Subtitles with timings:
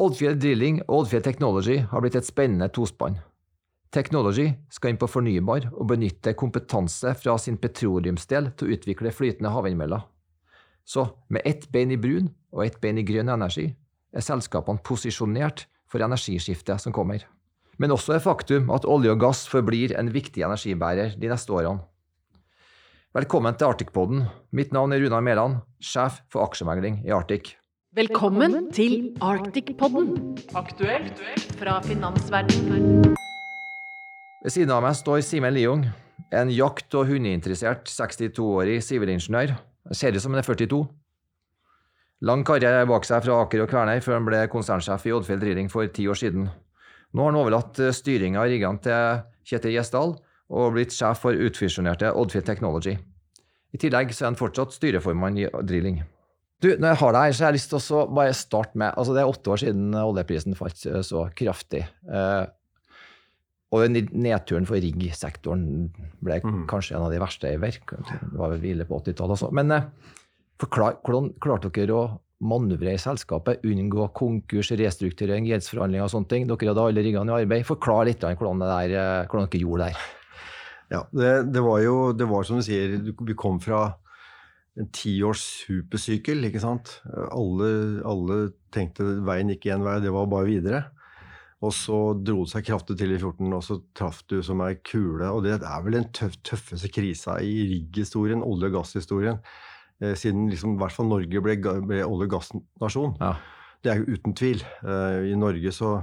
[0.00, 3.18] Oddfjell Drilling og Oddfjell Technology har blitt et spennende tospann.
[3.92, 9.52] Technology skal inn på fornybar og benytte kompetanse fra sin petroleumsdel til å utvikle flytende
[9.52, 10.06] havvindmøller.
[10.88, 13.66] Så med ett bein i brun og ett bein i grønn energi
[14.16, 17.26] er selskapene posisjonert for energiskiftet som kommer.
[17.76, 21.84] Men også er faktum at olje og gass forblir en viktig energibærer de neste årene.
[23.12, 24.28] Velkommen til Arctic-poden.
[24.54, 27.59] Mitt navn er Runar Mæland, sjef for aksjemegling i Arctic.
[27.90, 30.12] Velkommen til Arctic-podden,
[30.54, 31.18] aktuelt
[31.58, 33.16] fra finansverdenen.
[34.44, 35.82] Ved siden av meg står Simen Liung,
[36.30, 39.56] en jakt- og hundeinteressert 62-årig sivilingeniør.
[39.90, 40.78] Ser ut som han er 42.
[42.30, 45.72] Lang karriere bak seg fra Aker og Kværner før han ble konsernsjef i Oddfjell Drilling
[45.74, 46.46] for ti år siden.
[47.10, 50.14] Nå har han overlatt styringa av riggene til Kjetil Gjesdal
[50.46, 52.94] og blitt sjef for utfusjonerte Oddfjell Technology.
[53.74, 56.04] I tillegg så er han fortsatt styreformann i Drilling.
[56.60, 58.92] Du, når jeg har deg her, så har jeg lyst til å bare starte med
[58.92, 61.86] altså Det er åtte år siden oljeprisen falt så kraftig.
[62.04, 62.42] Eh,
[63.70, 65.62] og nedturen for riggsektoren
[66.20, 66.64] ble mm.
[66.70, 67.94] kanskje en av de verste i verk.
[67.94, 69.52] Det var vel hvile på 80-tallet også.
[69.56, 69.86] Men eh,
[70.60, 72.04] forklar, hvordan klarte dere å
[72.40, 76.48] manøvrere i selskapet, unngå konkurs, restrukturering, gjeldsforhandlinger og sånne ting?
[76.50, 77.68] Dere hadde alle riggene i arbeid.
[77.68, 80.08] Forklar litt hvordan, der, eh, hvordan dere gjorde det her.
[80.90, 83.84] Ja, det, det, var jo det var som du sier, vi kom fra
[84.78, 87.00] en tiårs supersykkel, ikke sant.
[87.34, 87.70] Alle,
[88.06, 88.38] alle
[88.74, 90.82] tenkte veien gikk én vei, det var bare videre.
[91.60, 94.78] Og så dro det seg kraftig til i 14, og så traff du som ei
[94.80, 95.26] kule.
[95.28, 99.42] Og det er vel den tøff, tøffeste krisa i rigghistorien, olje- og gasshistorien.
[100.00, 103.18] Eh, siden liksom, i hvert fall Norge ble, ble olje- og gassnasjon.
[103.20, 103.34] Ja.
[103.84, 104.64] Det er jo uten tvil.
[104.80, 105.98] Eh, I Norge så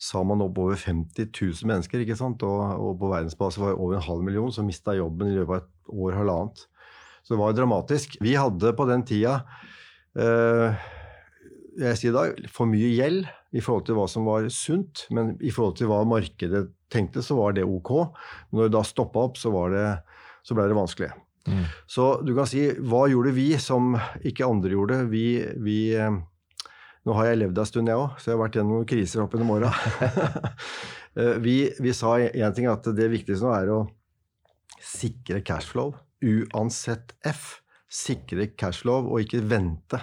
[0.00, 2.42] sa man opp over 50 000 mennesker, ikke sant?
[2.44, 5.52] Og, og på verdensbasis var det over en halv million som mista jobben i løpet
[5.52, 6.66] av et år, halvannet.
[7.26, 8.14] Så det var dramatisk.
[8.22, 9.40] Vi hadde på den tida
[10.14, 10.86] eh,
[11.76, 15.52] jeg sier da, for mye gjeld i forhold til hva som var sunt, men i
[15.52, 17.92] forhold til hva markedet tenkte, så var det ok.
[18.54, 19.84] Når det da stoppa opp, så, det,
[20.46, 21.10] så ble det vanskelig.
[21.46, 21.66] Mm.
[21.90, 23.94] Så du kan si, hva gjorde vi som
[24.26, 25.02] ikke andre gjorde?
[25.12, 25.26] Vi,
[25.62, 25.78] vi
[27.06, 29.22] Nå har jeg levd en stund, jeg òg, så jeg har vært gjennom noen kriser
[29.22, 29.72] opp gjennom åra.
[31.16, 33.76] Eh, vi, vi sa én ting, at det viktigste nå er å
[34.84, 35.94] sikre cashflow.
[36.24, 37.60] Uansett F.
[37.92, 40.00] Sikre cashflow og ikke vente.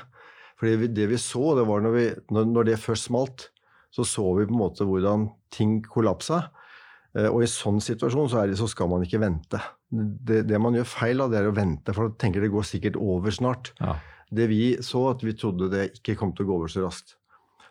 [0.60, 3.50] Fordi det vi så, det var når, vi, når, det først smalt,
[3.94, 6.46] så så vi på en måte hvordan ting kollapsa.
[7.18, 9.60] Eh, og i sånn situasjon så, det, så skal man ikke vente.
[9.90, 12.66] Det, det, man gjør feil av, det er å vente, for da tenker det går
[12.70, 13.74] sikkert over snart.
[13.82, 13.98] Ja.
[14.34, 17.18] Det vi så, at vi trodde det ikke kom til å gå over så raskt.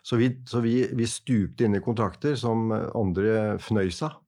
[0.03, 4.19] Så vi, så vi, vi stupte inn i kontrakter som andre fnøys av.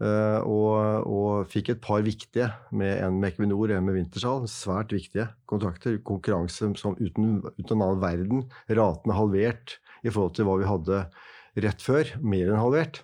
[0.00, 0.70] Uh, og,
[1.04, 4.46] og, fikk et par viktige, med en med Equinor og en med Wintershall.
[4.48, 5.98] Svært viktige kontrakter.
[6.06, 8.46] Konkurranse som uten, uten all verden.
[8.70, 11.02] Ratene halvert i forhold til hva vi hadde
[11.66, 12.14] rett før.
[12.24, 13.02] Mer enn halvert.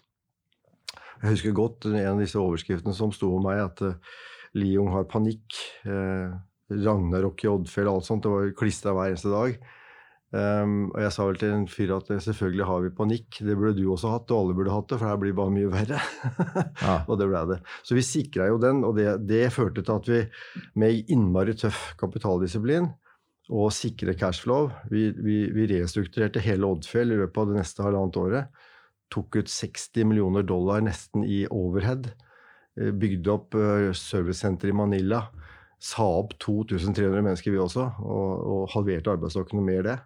[1.21, 4.17] Jeg husker godt en av disse overskriftene som sto om meg, at uh,
[4.57, 5.61] Liung har panikk.
[5.85, 6.33] Uh,
[6.67, 8.25] Ragnarok i Oddfjell og alt sånt.
[8.25, 9.61] Det var klistra hver eneste dag.
[10.35, 13.77] Um, og jeg sa vel til en fyr at selvfølgelig har vi panikk, det burde
[13.79, 16.01] du også hatt, og alle burde hatt det, for det blir bare mye verre.
[16.83, 16.97] ja.
[17.11, 17.61] Og det ble det.
[17.87, 20.23] Så vi sikra jo den, og det, det, førte til at vi
[20.83, 22.91] med innmari tøff kapitaldisiplin
[23.47, 28.19] og sikre cashflow vi, vi, vi restrukturerte hele Oddfjell i løpet av det neste halvannet
[28.19, 28.65] året.
[29.15, 32.11] Tok ut 60 millioner dollar nesten i overhead.
[32.75, 35.23] Eh, bygde opp uh, servicesenter i Manila.
[35.79, 39.99] Sa opp 2300 mennesker, vi også, og, og halverte arbeidsstokkene mer det.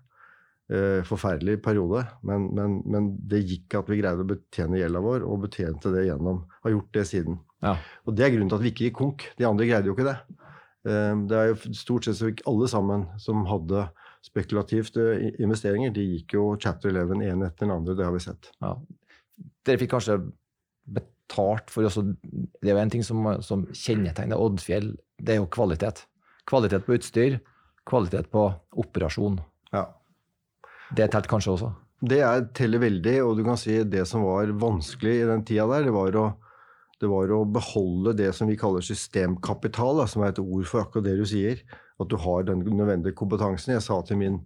[0.70, 5.24] Eh, forferdelig periode, men, men, men, det gikk at vi greide å betjene gjelda vår,
[5.26, 6.44] og betjente det gjennom.
[6.62, 7.40] Har gjort det siden.
[7.64, 7.72] Ja.
[8.06, 9.24] Og det er grunnen til at vi ikke gikk konk.
[9.40, 10.14] De andre greide jo ikke det.
[10.86, 13.88] Eh, det er jo stort sett så alle sammen som hadde
[14.22, 17.98] spekulativt eh, investeringer, de gikk jo chapter 11 én etter den andre.
[17.98, 18.54] Det har vi sett.
[18.62, 18.76] Ja.
[19.66, 20.20] Dere fikk kanskje
[20.86, 25.50] betalt for også Det er jo en ting som, som kjennetegner Oddfjell, det er jo
[25.50, 26.06] kvalitet.
[26.46, 27.40] Kvalitet på utstyr,
[27.90, 29.42] kvalitet på operasjon.
[29.74, 29.88] Ja.
[30.96, 31.70] Det telte kanskje også?
[32.00, 32.22] Det
[32.56, 35.92] teller veldig, og du kan si det som var vanskelig i den tida der, det
[35.94, 36.24] var å,
[37.00, 40.82] det var å beholde det som vi kaller systemkapital, da, som er et ord for
[40.82, 41.60] akkurat det du sier.
[42.00, 43.74] At du har den nødvendige kompetansen.
[43.74, 44.38] Jeg sa til min,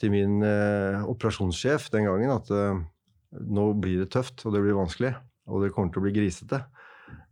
[0.00, 2.82] til min eh, operasjonssjef den gangen at eh,
[3.40, 5.14] nå blir det tøft, og det blir vanskelig,
[5.48, 6.60] og det kommer til å bli grisete.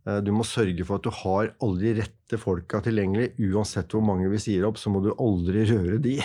[0.07, 3.33] Eh, du må sørge for at du har alle de rette folka tilgjengelig.
[3.51, 6.17] Uansett hvor mange vi sier opp, så må du aldri røre de.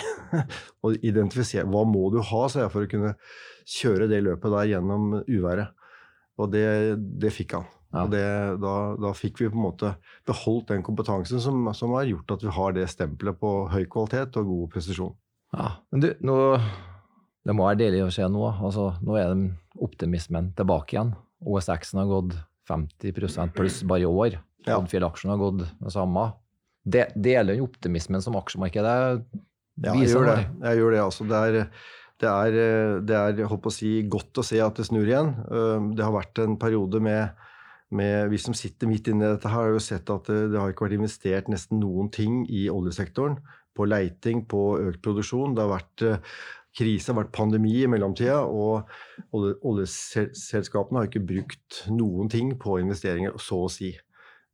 [0.85, 3.15] og identifisere hva må du ha jeg, for å kunne
[3.69, 5.75] kjøre det løpet der gjennom uværet.
[6.39, 6.65] Og det,
[7.19, 7.67] det fikk han.
[7.89, 8.03] Ja.
[8.03, 8.25] Og det,
[8.61, 9.95] da, da, fikk vi på en måte
[10.29, 14.37] beholdt den kompetansen som, som, har gjort at vi har det stempelet på høy kvalitet
[14.37, 15.15] og god presisjon.
[15.55, 16.35] Ja, men du, nå
[17.47, 18.43] Det må være deilig å se nå.
[18.51, 19.47] Altså, nå er den
[19.81, 21.15] optimismen tilbake igjen.
[21.41, 22.35] OSX-en har gått
[22.69, 24.39] 50 pluss bare i år.
[24.69, 26.29] Oddfjell-aksjen har gått det samme.
[26.89, 28.95] Det, deler den optimismen som aksjemarkedet
[29.79, 30.39] Ja, jeg gjør det.
[30.63, 31.27] Jeg gjør det altså.
[31.29, 31.57] Det er,
[32.19, 32.57] det er,
[33.07, 35.33] det er å si, godt å se at det snur igjen.
[35.95, 37.47] Det har vært en periode med,
[37.95, 40.59] med Vi som sitter midt inne i dette, her, har jo sett at det, det
[40.59, 43.39] har ikke vært investert nesten noen ting i oljesektoren.
[43.77, 45.55] På leiting, på økt produksjon.
[45.55, 46.07] Det har vært
[46.77, 48.41] krise, vært pandemi i mellomtida.
[48.45, 48.89] Og
[49.35, 53.93] oljeselskapene har ikke brukt noen ting på investeringer, så å si.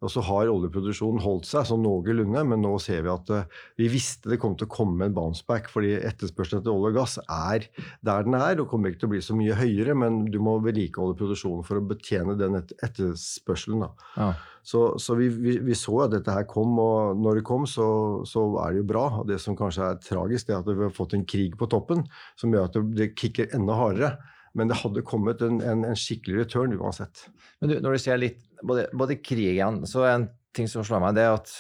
[0.05, 3.47] Og så har oljeproduksjonen holdt seg sånn noenlunde, men nå ser vi at eh,
[3.81, 7.17] vi visste det kom til å komme en bounceback, fordi etterspørselen etter olje og gass
[7.25, 7.65] er
[8.05, 10.59] der den er, og kommer ikke til å bli så mye høyere, men du må
[10.63, 13.87] vedlikeholde produksjonen for å betjene den et etterspørselen.
[14.15, 14.35] Ja.
[14.65, 17.87] Så, så vi, vi, vi så at dette her kom, og når det kom, så,
[18.25, 19.03] så er det jo bra.
[19.21, 21.69] Og det som kanskje er tragisk, det er at vi har fått en krig på
[21.69, 22.01] toppen
[22.39, 24.15] som gjør at det, det kicker enda hardere.
[24.55, 27.25] Men det hadde kommet en, en, en skikkelig return uansett.
[27.59, 31.01] Men du, når du ser litt både, både krigen, så er en ting som slår
[31.03, 31.51] meg, det er at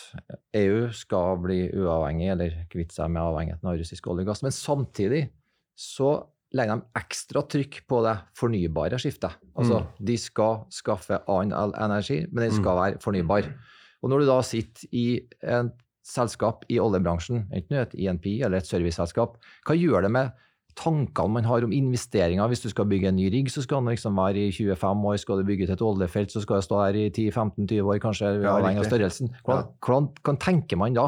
[0.55, 4.43] EU skal bli uavhengig, eller kvitte seg med avhengigheten av russisk olje og gass.
[4.45, 5.25] Men samtidig
[5.75, 6.13] så
[6.55, 9.35] legger de ekstra trykk på det fornybare skiftet.
[9.59, 13.49] Altså, de skal skaffe annen energi, men den skal være fornybar.
[14.03, 15.05] Og når du da sitter i
[15.41, 15.75] et
[16.05, 20.43] selskap i oljebransjen, enten et INP eller et serviceselskap, hva gjør det med
[20.75, 22.47] tankene man har om investeringer.
[22.51, 25.19] Hvis du skal bygge en ny rigg, så skal den liksom være i 25 år.
[25.21, 28.33] Skal du bygge til et oljefelt, så skal det stå der i 10-15-20 år, kanskje,
[28.43, 29.31] Ja, avhengig av størrelsen.
[29.43, 31.07] Hvordan, hvordan, hvordan tenker man da?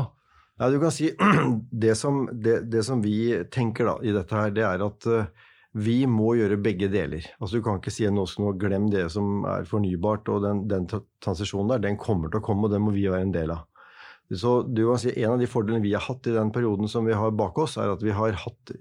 [0.58, 1.12] Ja, du kan si
[1.86, 3.20] det som, det, det som vi
[3.54, 7.28] tenker da, i dette her, det er at uh, vi må gjøre begge deler.
[7.38, 10.88] Altså Du kan ikke si nå skal glem det som er fornybart, og den, den
[11.24, 13.68] transisjonen der, den kommer til å komme, og den må vi være en del av.
[14.34, 17.06] Så du kan si En av de fordelene vi har hatt i den perioden som
[17.08, 18.72] vi har bak oss, er at vi har hatt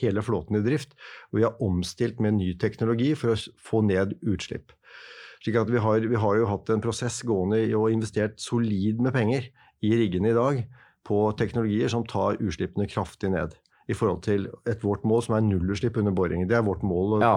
[0.00, 0.94] hele flåten i drift,
[1.32, 4.72] og vi har omstilt med ny teknologi for å få ned utslipp.
[5.44, 9.12] Slik at vi har, vi har jo hatt en prosess gående og investert solid med
[9.12, 9.50] penger
[9.84, 10.62] i riggene i dag
[11.04, 13.52] på teknologier som tar utslippene kraftig ned.
[13.86, 16.46] I forhold til et vårt mål som er nullutslipp under boring.
[16.48, 17.18] Det er vårt mål.
[17.20, 17.34] Ja,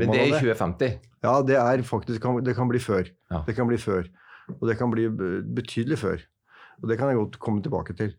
[0.00, 0.94] Men det er i 2050.
[1.22, 3.04] Ja, det er faktisk kan- Det kan bli før.
[3.30, 3.42] Ja.
[3.46, 4.08] Det kan bli før.
[4.48, 6.24] Og det kan bli betydelig før.
[6.82, 8.14] Og det kan jeg godt komme tilbake til.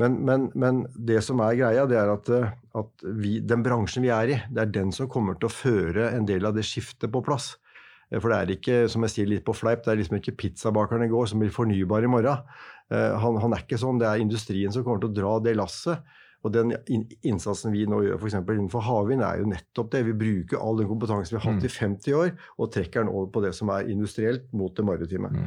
[0.00, 4.02] Men, men, men det som er greia, det er at, eh, at vi, den bransjen
[4.02, 6.66] vi er i, det er den som kommer til å føre en del av det
[6.66, 7.52] skiftet på plass.
[8.10, 10.34] Eh, For det er ikke, som jeg sier litt på fleip, det er liksom ikke
[10.40, 12.42] pizzabakeren i går som blir fornybar i morgen.
[12.90, 14.02] Eh, Han, han er ikke sånn.
[14.02, 16.02] Det er industrien som kommer til å dra det lasset.
[16.44, 16.74] Og den
[17.24, 18.34] innsatsen vi nå gjør f.eks.
[18.42, 20.02] innenfor havvind, er jo nettopp det.
[20.10, 23.30] Vi bruker all den kompetansen vi har hatt i 50 år, og trekker den over
[23.32, 25.30] på det som er industrielt mot det maritime.
[25.32, 25.46] Mm.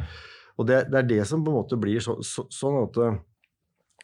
[0.57, 3.19] Og det, det er det som på en måte blir så, så, sånn at eh,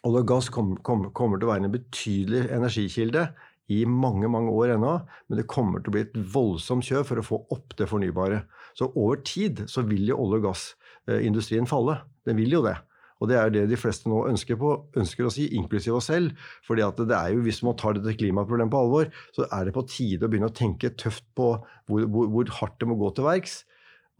[0.05, 3.27] olje og gass kom, kom, kommer til å være en betydelig energikilde
[3.71, 4.93] i mange mange år ennå,
[5.29, 8.43] men det kommer til å bli et voldsomt kjør for å få opp det fornybare.
[8.77, 12.01] Så over tid så vil jo olje- og gassindustrien falle.
[12.27, 12.75] Den vil jo det.
[13.23, 16.35] Og det er det de fleste nå ønsker, på, ønsker å si, inklusiv oss selv.
[16.67, 19.73] fordi at det er jo, Hvis man tar dette klimaproblemet på alvor, så er det
[19.73, 21.55] på tide å begynne å tenke tøft på
[21.87, 23.63] hvor, hvor, hvor hardt det må gå til verks.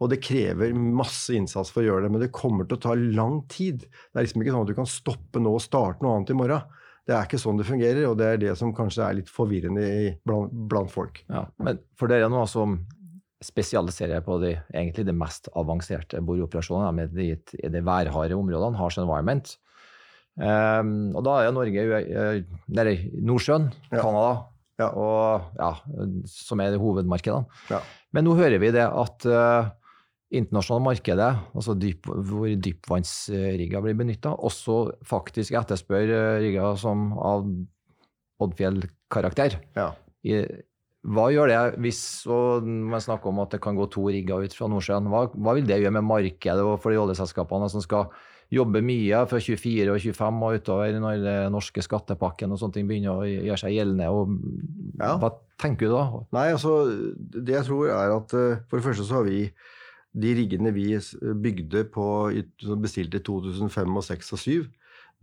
[0.02, 2.94] Og det krever masse innsats for å gjøre det, men det kommer til å ta
[2.98, 3.84] lang tid.
[3.86, 6.38] Det er liksom ikke sånn at du kan stoppe nå og starte noe annet i
[6.38, 6.64] morgen.
[7.06, 9.84] Det er ikke sånn det fungerer, og det er det som kanskje er litt forvirrende
[9.84, 11.20] i, blant, blant folk.
[11.28, 12.78] Ja, men for dere nå som
[13.44, 17.28] spesialiserer på de, egentlig de mest avanserte boreoperasjonene med de,
[17.68, 19.52] de værharde områdene, harsh environment,
[20.40, 21.84] um, og da er Norge
[22.66, 24.00] nede i Nordsjøen, Ja.
[24.00, 24.34] Canada,
[24.80, 24.88] Ja.
[24.90, 25.68] og, ja,
[26.26, 27.44] som er hovedmarkedene.
[27.70, 27.78] Ja.
[28.16, 29.68] Men nå hører vi det at uh,
[30.34, 37.48] internasjonale markedet, altså dyp, hvor dypvannsrigger blir benytta, også faktisk etterspør uh, rigger som av
[38.44, 39.60] Oddfjell-karakter.
[39.78, 39.92] Ja.
[41.04, 44.68] Hva gjør det hvis man snakker om at det kan gå to rigger ut fra
[44.72, 45.10] Nordsjøen?
[45.12, 48.08] Hva, hva vil det gjøre med markedet og for de oljeselskapene som skal
[48.52, 52.88] jobbe mye fra 24 og 25 og utover når den norske skattepakken og sånne ting
[52.88, 54.08] begynner å gjøre seg gjeldende?
[55.00, 55.14] Ja.
[55.20, 56.04] Hva tenker du da?
[56.36, 56.74] Nei, altså,
[57.18, 59.46] det jeg tror er at eh, for det første så har vi
[60.14, 60.92] de riggene vi
[61.42, 62.06] bygde på,
[62.82, 64.72] bestilte i 2005 og 2006 og 2007,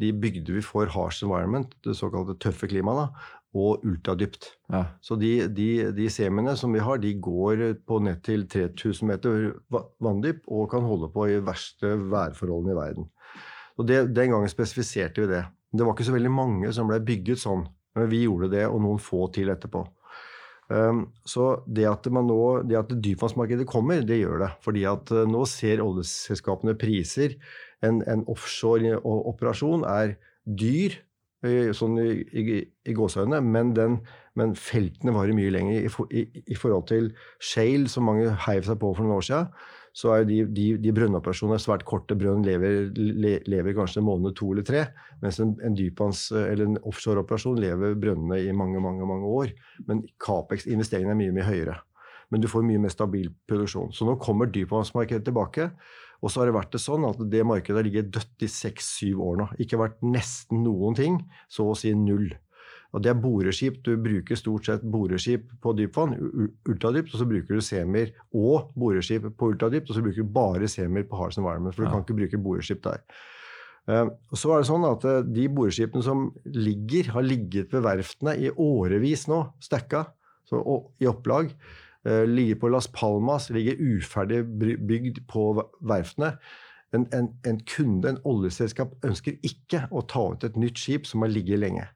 [0.01, 3.11] de bygde vi for harsh environment, det såkalte tøffe klimaet,
[3.53, 4.47] og ultradypt.
[4.71, 4.85] Ja.
[5.03, 9.49] Så de, de, de semiene som vi har, de går på ned til 3000 meter
[9.99, 13.09] vanndyp og kan holde på i verste værforholdene i verden.
[13.77, 15.43] Og det, Den gangen spesifiserte vi det.
[15.71, 18.81] Det var ikke så veldig mange som ble bygget sånn, men vi gjorde det, og
[18.83, 19.83] noen få til etterpå.
[20.71, 24.49] Um, så det at, nå, det at dypvannsmarkedet kommer, det gjør det.
[24.63, 27.35] Fordi at uh, nå ser oljeselskapene priser.
[27.83, 30.95] En, en offshore-operasjon er dyr,
[31.45, 34.01] eh, sånn i, i, i gåseøynene, men
[34.39, 35.83] Men feltene varer mye lenger.
[35.83, 37.09] I, i, I, forhold til
[37.43, 39.49] shale, som mange heiv seg på for noen år siden,
[39.91, 42.15] så er de, de, de brønnoperasjonene svært korte.
[42.15, 44.85] Brønn lever, le, lever, kanskje en måned, to eller tre.
[45.23, 49.55] Mens en, en dypvanns- eller en offshoreoperasjon lever brønnene i mange, mange, mange år.
[49.89, 51.79] Men Capex-investeringene er mye, mye høyere.
[52.31, 53.91] Men du får mye mer stabil produksjon.
[53.91, 55.67] Så nå kommer dypvannsmarkedet tilbake.
[56.21, 59.19] Og så har det vært det sånn at det markedet har ligget dødt i seks-syv
[59.25, 59.49] år nå.
[59.63, 61.19] Ikke vært nesten noen ting,
[61.51, 62.29] så å si null.
[62.91, 63.79] Og det er boreskip.
[63.85, 66.15] Du bruker stort sett boreskip på dypvann,
[66.67, 70.67] ultradypt, og så bruker du semier og boreskip på ultradypt, og så bruker du bare
[70.71, 71.93] semier på hards environment, for du ja.
[71.93, 73.03] kan ikke bruke boreskip der.
[73.89, 78.35] Uh, så er det sånn at uh, De boreskipene som ligger, har ligget ved verftene
[78.37, 80.05] i årevis nå, stekka,
[80.51, 81.53] i opplag,
[82.05, 85.47] uh, ligger på Las Palmas, ligger uferdig bygd på
[85.79, 86.35] verftene.
[86.91, 91.23] En, en, en kunde, en oljeselskap, ønsker ikke å ta ut et nytt skip som
[91.23, 91.87] har ligget lenge.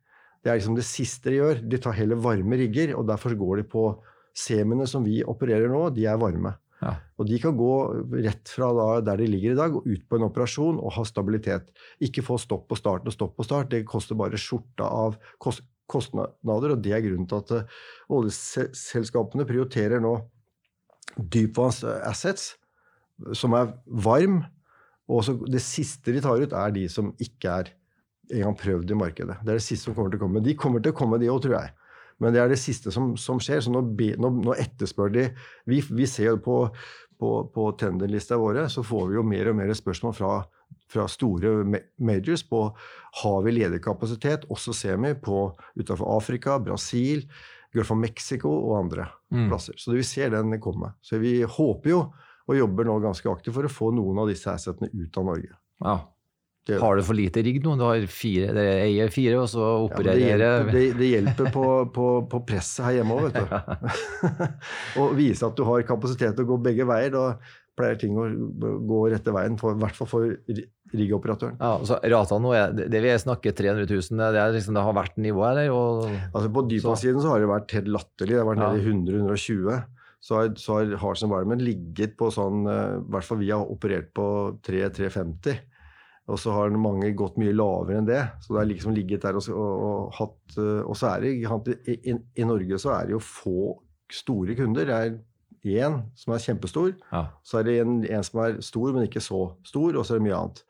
[0.46, 1.64] Det er liksom det siste de gjør.
[1.66, 3.88] De tar heller varme rigger, og derfor går de på
[4.36, 6.54] semiene som vi opererer nå, de er varme.
[6.84, 6.92] Ja.
[7.18, 7.72] Og de kan gå
[8.14, 8.70] rett fra
[9.02, 11.72] der de ligger i dag, og ut på en operasjon og ha stabilitet.
[12.04, 13.72] Ikke få stopp på start og stopp på start.
[13.72, 17.74] Det koster bare skjorta av kost kostnader, og det er grunnen til at eh,
[18.18, 20.16] oljeselskapene prioriterer nå
[21.16, 22.56] dypvannsassets
[23.38, 24.40] som er varm,
[25.06, 27.70] og det siste de tar ut, er de som ikke er
[28.32, 29.39] en gang prøvd i markedet.
[29.44, 30.44] Det er det siste som kommer til å komme.
[30.46, 31.74] De kommer til å komme, de òg, tror jeg.
[32.24, 33.63] Men det er det siste som, som skjer.
[33.65, 35.25] Så nå, nå, nå, etterspør de
[35.70, 36.60] Vi, vi ser jo på,
[37.20, 40.36] på, på tenderlista våre, så får vi jo mer og mer spørsmål fra,
[40.91, 41.58] fra store
[41.98, 42.67] majors på
[43.22, 47.25] har vi ledig kapasitet, også semi, på utenfor Afrika, Brasil,
[47.75, 49.50] Gulf of Mexico og andre mm.
[49.50, 49.75] plasser.
[49.79, 50.94] Så vi ser den komme.
[51.03, 52.01] Så vi håper jo,
[52.46, 55.55] og jobber nå ganske aktivt for å få noen av disse assetene ut av Norge.
[55.84, 55.96] Ja.
[56.65, 57.75] Det, har du for lite rigg nå?
[57.77, 61.51] Du har fire, dere eier fire, og så opererer ja, det, hjelper, det, det hjelper
[61.53, 64.39] på, på, på, presset her hjemme òg, vet du.
[65.03, 67.13] Å vise at du har kapasitet til å gå begge veier.
[67.13, 67.27] Da
[67.77, 68.25] pleier ting å
[68.88, 70.31] gå rette veien, i hvert fall for
[70.95, 71.60] riggoperatøren.
[71.60, 74.98] Ja, så rata nå er, Det vi snakker 300 000, det, er liksom, det har
[74.98, 75.75] vært nivået, eller?
[75.75, 77.27] Og, altså På dypvannssiden så.
[77.27, 78.38] så har det vært helt latterlig.
[78.38, 78.72] Det har vært ja.
[78.72, 79.84] nede i 100-120
[80.25, 83.62] så har, så har Harsen Barmen ligget på sånn eh, I hvert fall vi har
[83.62, 84.27] operert på
[84.65, 85.60] 3-350.
[86.25, 88.22] Og så har mange gått mye lavere enn det.
[88.41, 91.34] Så det har liksom ligget der og, og, og hatt eh, Og så er det
[91.36, 93.75] i, i, Norge så er det jo få
[94.13, 94.89] store kunder.
[94.89, 96.96] Det er én som er kjempestor.
[97.12, 97.27] Ja.
[97.46, 100.22] Så er det en, en, som er stor, men ikke så stor, og så er
[100.22, 100.65] det mye annet.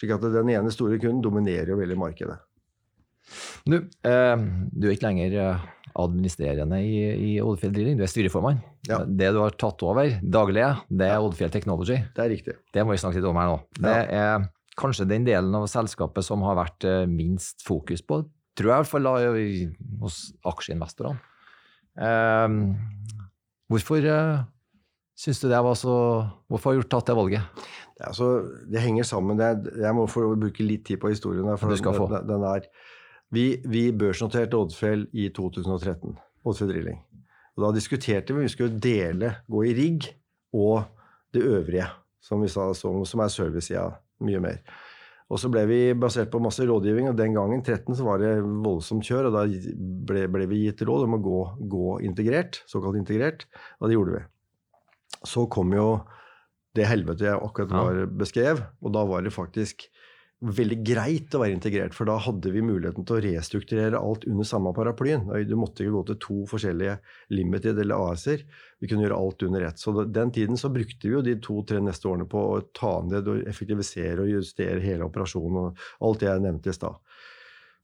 [0.00, 2.38] Slik at den ene store kunden dominerer jo veldig markedet.
[3.68, 4.36] Du, eh,
[4.72, 5.66] du er ikke lenger eh,
[6.00, 6.94] administrerende i,
[7.30, 8.60] i Oddfjell Drilling, du er styreformann.
[8.88, 9.02] Ja.
[9.04, 12.00] Det du har tatt over daglig, det er Oddfjell Technology.
[12.16, 12.56] Det er riktig.
[12.74, 13.60] Det må vi snakke litt om her nå.
[13.80, 14.48] Det er
[14.78, 18.22] kanskje den delen av selskapet som har vært eh, minst fokus på,
[18.58, 19.08] tror jeg i hvert fall
[20.02, 21.20] hos aksjeinvestorene.
[22.00, 22.76] Um,
[23.68, 24.44] hvorfor uh,
[25.18, 25.94] syns du det var så
[26.48, 27.64] Hvorfor har du tatt det valget?
[27.98, 28.28] Det, altså,
[28.70, 29.40] det henger sammen.
[29.40, 31.50] Det, jeg må få bruke litt tid på historien.
[31.60, 32.68] For den, den er,
[33.34, 36.14] vi, vi børsnoterte Oddfjell i 2013.
[36.46, 37.02] Oddfjell Drilling.
[37.58, 40.08] Og da diskuterte vi om vi skulle dele, gå i rigg
[40.56, 40.86] og
[41.34, 41.90] det øvrige,
[42.24, 43.90] som vi sa, som, som er servicesida
[44.26, 44.62] mye mer.
[45.30, 48.32] Og så ble vi basert på masse rådgivning, og den gangen, 13, så var det
[48.42, 49.28] voldsomt kjør.
[49.28, 49.44] Og da
[50.08, 53.46] ble, ble vi gitt råd om å gå, gå, integrert, såkalt integrert,
[53.78, 54.24] og det gjorde vi.
[55.30, 55.86] Så kom jo
[56.74, 59.86] det helvete jeg akkurat var beskrev, og da var det faktisk
[60.40, 64.46] veldig greit å være integrert, for da hadde vi muligheten til å restrukturere alt under
[64.48, 65.26] samme paraplyen.
[65.44, 66.94] Du måtte ikke gå til to forskjellige
[67.36, 68.46] limited eller AS-er.
[68.80, 69.82] Vi kunne gjøre alt under ett.
[69.82, 73.28] Så den tiden så brukte vi jo de to-tre neste årene på å ta ned
[73.28, 76.96] og effektivisere og justere hele operasjonen og alt det jeg nevnte i stad.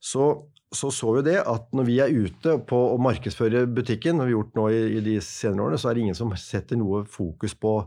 [0.01, 0.25] Så,
[0.73, 4.33] så, så vi det at når vi er ute på å markedsføre butikken, og vi
[4.33, 7.05] har gjort nå i, i de senere årene, så er det ingen som setter noe
[7.05, 7.79] fokus på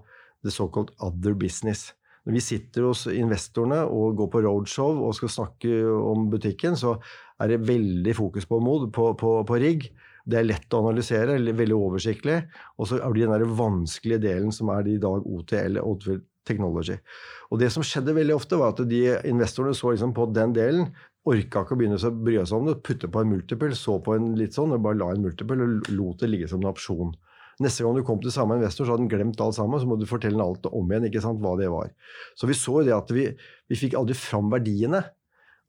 [0.46, 1.90] the so-called other business.
[2.26, 6.98] Når vi sitter hos investorene og går på roadshow og skal snakke om butikken, så
[7.40, 9.86] er det veldig fokus på mod, på, på, på rigg.
[10.28, 12.42] Det er lett å analysere, veldig oversiktlig.
[12.76, 16.98] Og så er det den der vanskelige delen som er i dag OTL, Oddfield Technology.
[17.50, 20.92] Og det som skjedde veldig ofte, var at de investorene så liksom på den delen,
[21.28, 24.16] orka ikke å begynne å bry seg om det, putte på en multiple, så på
[24.16, 27.12] en litt sånn, og bare la en multiple og lot det ligge som en opsjon.
[27.60, 29.80] Neste gang du kom til samme investor, så hadde han glemt alt sammen.
[29.80, 31.90] Så må du fortelle alt om igjen ikke sant, hva det var.
[32.38, 33.26] Så vi så det at vi,
[33.68, 35.04] vi fikk aldri fram verdiene.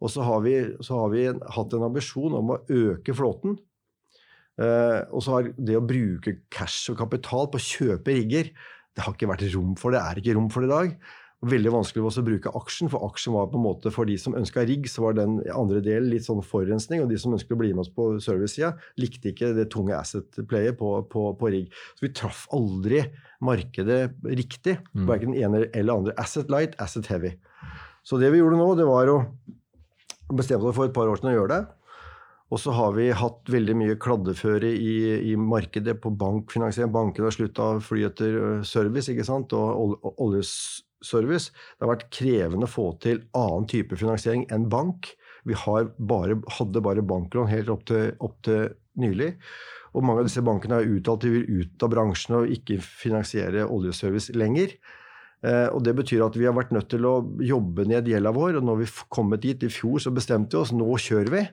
[0.01, 3.60] Og så har vi, så har vi hatt en ambisjon om å øke flåten.
[4.62, 8.50] Uh, og så har det å bruke cash og kapital på å kjøpe rigger
[8.91, 10.95] det har ikke vært rom for det, er ikke rom for det i dag.
[11.41, 14.36] Veldig vanskelig også å bruke aksjen, for aksjen var på en måte for de som
[14.38, 17.01] ønska rigg, så var den andre delen litt sånn forurensning.
[17.01, 20.77] Og de som ønsket å bli med oss på servicesida, likte ikke det tunge asset-playet
[20.77, 21.74] på, på, på, rigg.
[21.98, 23.01] Så vi traff aldri
[23.41, 24.77] markedet riktig.
[24.93, 25.07] Mm.
[25.10, 26.15] Verken den ene eller andre.
[26.21, 27.33] Asset light, asset heavy.
[28.05, 29.17] Så det vi gjorde nå, det var å
[30.38, 31.63] bestemme oss for et par år siden å gjøre det.
[32.51, 34.95] Og så har vi hatt veldig mye kladdeføre i,
[35.31, 36.93] i markedet på bankfinansiering.
[36.93, 39.55] Bankene har slutta å fly etter service ikke sant?
[39.55, 39.98] og
[41.01, 41.51] oljeservice.
[41.51, 45.12] Det har vært krevende å få til annen type finansiering enn bank.
[45.43, 49.38] Vi bare, hadde bare banklån helt opp til, opp til, nylig.
[49.96, 53.63] Og mange av disse bankene har uttalt de vil ut av bransjen og ikke finansiere
[53.67, 54.75] oljeservice lenger.
[55.43, 58.60] Eh, og Det betyr at vi har vært nødt til å jobbe ned gjelda vår.
[58.60, 61.43] Og når vi kom dit i fjor, så bestemte vi oss nå kjører vi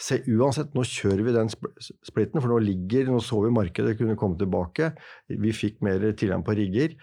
[0.00, 4.18] se, uansett, nå kjører vi den splitten, for nå ligger, nå så vi markedet kunne
[4.18, 4.92] komme tilbake.
[5.30, 6.96] Vi fikk mer tilgang på rigger.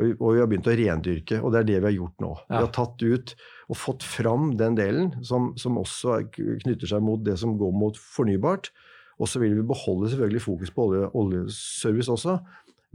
[0.00, 2.30] Og vi, har begynt å rendyrke, og det er det vi har gjort nå.
[2.46, 2.52] Ja.
[2.52, 3.34] Vi har tatt ut
[3.70, 7.98] og fått fram den delen som, som også knytter seg mot det som går mot
[8.00, 8.72] fornybart.
[9.20, 12.38] Og så vil vi beholde selvfølgelig fokus på olje, oljeservice også.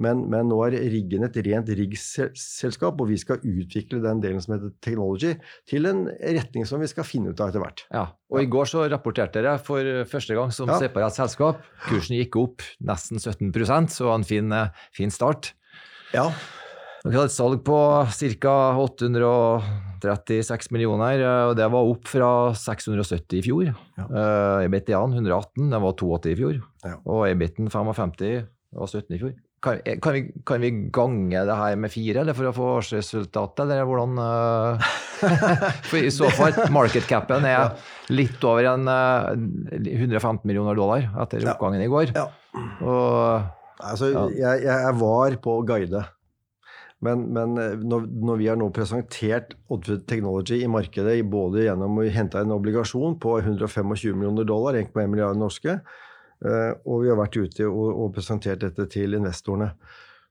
[0.01, 4.57] Men, men, nå er riggen et rent riggselskap, og vi skal utvikle den delen som
[4.57, 5.37] heter technology,
[5.69, 7.85] til en retning som vi skal finne ut av etter hvert.
[7.95, 10.81] Ja, og I går så rapporterte dere for første gang som ja.
[10.83, 11.63] separat selskap.
[11.87, 14.51] Kursen gikk opp nesten 17% så en fin,
[14.95, 15.53] fin start.
[16.11, 16.27] Ja.
[17.05, 17.77] Dere hadde et salg på
[18.41, 18.53] ca.
[18.81, 21.21] 836 millioner,
[21.51, 23.67] og det var opp fra 670 i fjor.
[23.99, 24.05] Ja.
[24.09, 26.55] Uh, EBIT-en 118, den var 82 i fjor.
[26.81, 26.95] Ja.
[27.05, 29.35] Og EBIT-en 55 var 17 i fjor.
[29.65, 33.63] Kan, kan, vi, kan, vi, gange det her med fire eller for å få årsresultatet,
[33.65, 34.89] eller hvordan uh,
[35.89, 37.77] For i så fall, markedcapen er
[38.13, 39.29] litt over en uh,
[39.77, 42.17] eh, 115 millioner dollar etter oppgangen i går.
[42.17, 42.27] Ja.
[42.81, 43.47] Og,
[43.77, 46.05] altså, jeg, jeg, var på guide.
[47.05, 52.01] Men, men eh, når, når, vi har nå presentert Oddfjord Technology i markedet, både gjennom
[52.01, 55.79] å hente en obligasjon på 125 millioner dollar, 1,1 milliarder norske,
[56.43, 59.71] Eh, og vi har vært ute og, og, presentert dette til investorene.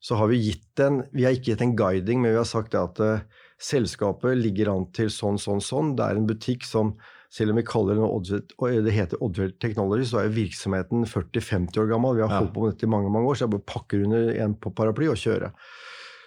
[0.04, 2.74] Så har vi gitt en Vi har ikke gitt en guiding, men vi har sagt
[2.76, 3.22] at uh,
[3.56, 5.94] selskapet ligger an til sånn, sånn, sånn.
[5.96, 6.92] Det er en butikk som
[7.32, 11.88] selv om vi kaller det, Oddfjord, det heter Oddfjord Technology, så er virksomheten 40-50 år
[11.90, 12.18] gammel.
[12.18, 14.28] Vi har holdt på med dette i mange mange år, så jeg bare pakker under
[14.44, 15.56] en på paraply og kjører.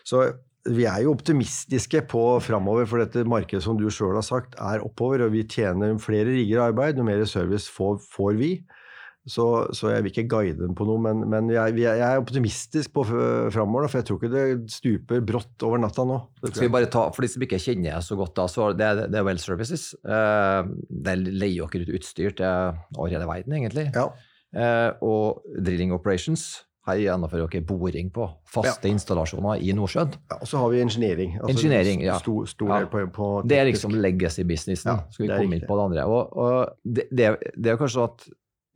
[0.08, 0.26] Så
[0.68, 4.84] vi er jo optimistiske på framover, for dette markedet som du sjøl har sagt, er
[4.86, 5.26] oppover.
[5.26, 8.52] Og vi tjener flere rigger arbeid, jo mer service får, får vi.
[9.28, 9.44] Så,
[9.76, 13.04] så, jeg vil ikke guide dem på noe, men, men jeg, jeg, er optimistisk på
[13.08, 13.90] framover.
[13.92, 16.22] For jeg tror ikke det stuper brått over natta nå.
[16.46, 19.20] Skal vi bare ta, For de som ikke kjenner så godt, da, så det, det
[19.20, 19.90] er Well Services.
[20.00, 20.72] Eh,
[21.08, 23.90] det leier dere ut utstyr til over hele verden, egentlig.
[23.96, 24.08] Ja.
[24.56, 26.48] Eh, og Drilling Operations.
[26.88, 28.94] Her gjennomfører dere boring på faste ja.
[28.96, 30.16] installasjoner i Nordsjøen.
[30.32, 31.36] Ja, Og så har vi engineering.
[31.42, 32.18] Altså engineering, ja.
[32.24, 32.82] Stor, stor ja.
[32.92, 34.94] På, på det er liksom legacy-businessen.
[34.94, 36.06] Ja, Skal vi komme inn på det andre.
[36.08, 38.28] Og, og det, det, det, er kanskje at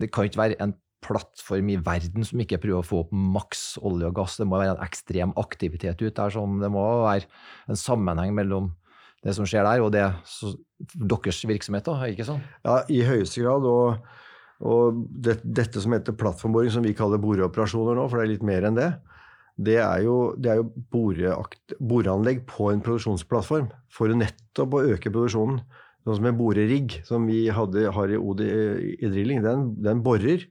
[0.01, 3.63] det kan ikke være en plattform i verden som ikke prøver å få opp maks
[3.81, 4.37] olje og gass.
[4.37, 6.35] Det må være en ekstrem aktivitet ut der.
[6.35, 7.25] Sånn, det må være
[7.71, 8.73] en sammenheng mellom
[9.21, 10.55] det som skjer der, og det, så,
[10.97, 11.85] deres virksomhet.
[11.85, 12.41] da, ikke sånn?
[12.65, 13.65] Ja, i høyeste grad.
[13.69, 14.01] Og,
[14.61, 18.45] og det, dette som heter plattformboring, som vi kaller boreoperasjoner nå, for det er litt
[18.45, 18.91] mer enn det,
[19.61, 25.61] det er jo, jo boreanlegg på en produksjonsplattform for nettopp å øke produksjonen.
[26.01, 30.47] Sånn som en borerigg som vi hadde, har i OD i drilling, den, den, borer.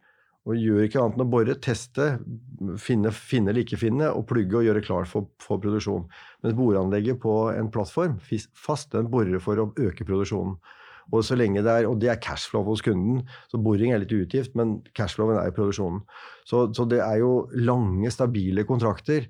[0.49, 2.07] Og gjør ikke annet enn å bore, teste,
[2.81, 6.07] finne, finne eller ikke finne, og plugge og gjøre klart for, for produksjon.
[6.45, 8.17] Mens boreanlegget på en plattform,
[8.57, 10.57] fast, den borer for å øke produksjonen.
[11.11, 13.25] Og så lenge det er, og det er cashflow hos kunden.
[13.51, 16.05] Så boring er litt utgift, men cashflowen er i produksjonen.
[16.51, 19.29] Så, så, det er jo lange, stabile kontrakter.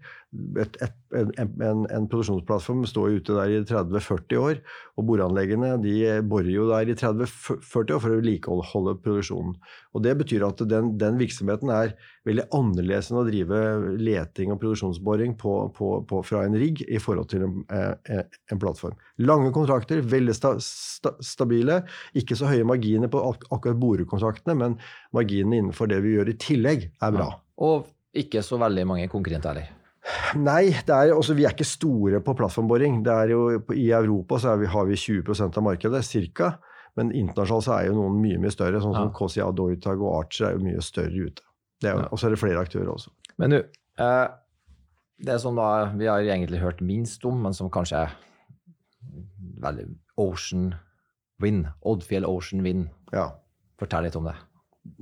[0.62, 4.60] Et, et, en, en, en, produksjonsplattform står ute der i 30-40 år,
[4.96, 5.96] og boreanleggene de
[6.30, 9.56] borer jo der i 30-40 år for å vedlikeholde produksjonen.
[9.92, 11.92] Og Det betyr at den, den, virksomheten er
[12.28, 13.60] veldig annerledes enn å drive
[14.00, 18.22] leting og produksjonsboring på, på, på, fra en rigg i forhold til en, eh,
[18.54, 18.96] en plattform.
[19.26, 21.82] Lange kontrakter, veldig sta, sta, stabile.
[22.16, 24.78] Ikke så høye marginer på ak akkurat borekontraktene, men
[25.16, 27.28] marginene innenfor det vi gjør i tillegg, er bra.
[27.32, 27.42] Ja.
[27.66, 29.76] Og ikke så veldig mange konkurrenter heller.
[30.40, 33.02] Nei, er, også, altså, vi er ikke store på plattformboring.
[33.04, 36.02] I Europa vi, har vi 20% av markedet,
[36.38, 36.54] ca.
[36.98, 38.80] Men internasjonalt så er jo noen mye mye større.
[38.82, 39.14] Sånn som ja.
[39.14, 41.44] KCA, Deutag og Archer er jo mye større ute.
[41.84, 41.96] Ja.
[42.08, 43.12] Og så er det flere aktører også.
[43.40, 43.60] Men du,
[44.00, 44.26] eh,
[45.24, 48.16] det som da vi har egentlig hørt minst om, men som kanskje er
[49.60, 49.86] veldig
[50.20, 50.72] Ocean
[51.40, 51.68] Wind.
[51.86, 52.88] Oddfjell Ocean Wind.
[53.14, 53.30] Ja.
[53.80, 54.36] Fortell litt om det.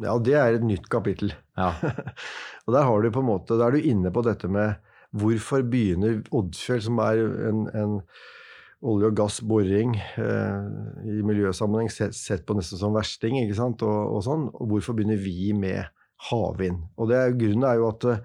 [0.03, 1.33] Ja, det er et nytt kapittel.
[1.59, 1.73] Ja.
[2.67, 4.77] og der har du på en måte, da er du inne på dette med
[5.17, 7.95] hvorfor begynner Oddfjell, som er en, en
[8.85, 10.67] olje- og gassboring eh,
[11.09, 13.41] i miljøsammenheng sett, sett, på nesten som versting.
[13.41, 15.89] ikke sant, og, og, sånn, og hvorfor begynner vi med
[16.29, 16.85] havvind?
[16.99, 18.23] Og det er, Grunnen er jo at eh,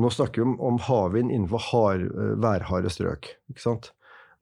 [0.00, 3.34] nå snakker vi om, om havvind innenfor hard, eh, værharde strøk.
[3.52, 3.92] ikke sant?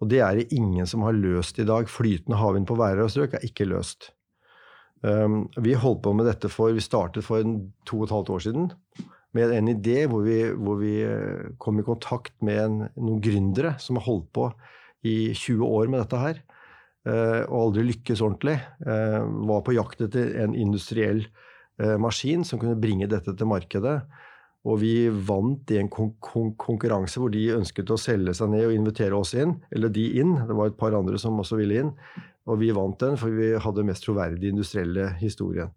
[0.02, 1.88] Og det er det ingen som har løst i dag.
[1.90, 4.12] Flytende havvind på værharde strøk er ikke løst.
[5.04, 7.44] Um, vi holdt på med dette for, vi startet for
[7.84, 8.70] to og et halvt år siden
[9.34, 13.74] med en idé hvor vi, hvor vi eh, kom i kontakt med en, noen gründere
[13.82, 14.48] som har holdt på
[15.04, 16.38] i 20 år med dette her,
[17.08, 18.56] eh, og aldri lykkes ordentlig.
[18.86, 19.18] Eh,
[19.50, 21.26] var på jakt etter en industriell
[21.98, 23.96] maskin som kunne bringe dette til markedet.
[24.62, 28.68] Og vi vant i en kon kon konkurranse hvor de ønsket å selge seg ned
[28.68, 29.56] og invitere oss inn.
[29.74, 31.90] Eller de inn, det var et par andre som også ville inn.
[32.44, 35.72] Og vi vant den, for vi hadde den mest troverdige industrielle historien.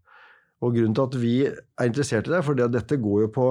[0.61, 3.47] Og grunnen til at vi er interessert i det, for dette går jo på,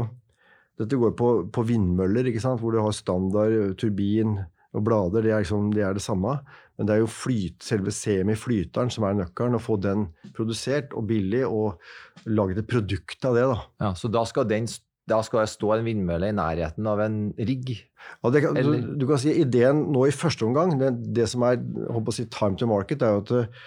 [0.90, 4.40] går på, på vindmøller, hvor du har standard turbin,
[4.76, 6.34] og blader det er, liksom, det er, det samme.
[6.76, 9.56] Men det er jo flyt, selve semiflyteren som er nøkkelen.
[9.56, 11.80] Å få den produsert og billig og
[12.28, 13.46] laget et produkt av det.
[13.48, 13.62] da.
[13.86, 14.68] Ja, Så da skal, den,
[15.06, 17.76] da skal det stå en vindmølle i nærheten av en rigg?
[18.26, 21.60] Det, du, du, kan si Ideen nå i første omgang, det, det som er
[22.14, 23.60] si, time to market, er jo at,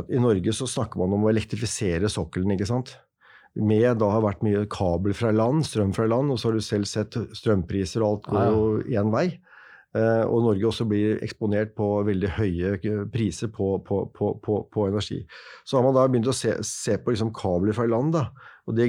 [0.00, 2.56] at, i Norge så snakker man om å elektrifisere sokkelen.
[2.56, 2.96] ikke sant?
[3.58, 6.64] Med da har vært mye kabel fra land, strøm fra land, og så har du
[6.64, 9.28] selv sett strømpriser og alt går jo én vei.
[9.96, 15.22] Eh, og Norge også blir eksponert på veldig høye priser på, på, på, på energi.
[15.64, 18.12] Så har man da begynt å se, se på liksom kabler fra land.
[18.16, 18.28] da,
[18.68, 18.86] og det,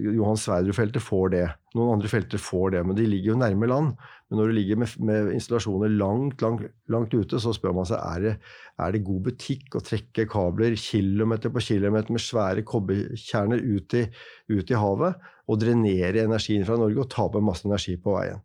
[0.00, 1.44] Johan Sverdrup-feltet får det.
[1.76, 3.90] Noen andre felter får det, men de ligger jo nærme land.
[4.30, 8.00] Men når du ligger med, med installasjoner langt, langt, langt, ute, så spør man seg
[8.00, 8.32] er det
[8.80, 14.06] er det god butikk å trekke kabler kilometer på kilometer med svære kobberkjerner ut i,
[14.54, 18.40] ut i havet og drenere energien fra Norge og tape masse energi på veien.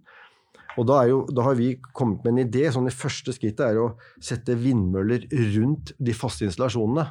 [0.77, 2.67] Og da, jo, da, har vi kommet med en idé.
[2.69, 5.23] sånn Det første skrittet er å sette vindmøller
[5.55, 7.07] rundt de faste installasjonene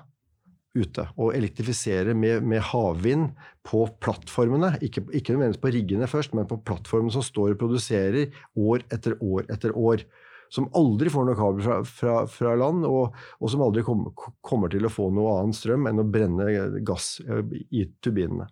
[0.76, 1.06] ute.
[1.16, 3.32] Og elektrifisere med, med havvind
[3.66, 4.74] på plattformene.
[4.84, 9.18] Ikke, ikke nødvendigvis på riggene først, men på plattformene som står og produserer år etter
[9.24, 10.04] år etter år.
[10.52, 14.04] Som aldri får noe kabel fra, fra, fra land, og, og, som aldri kom,
[14.46, 16.46] kommer til å få noe annen strøm enn å brenne
[16.86, 17.42] gass eh,
[17.74, 18.46] i turbinene.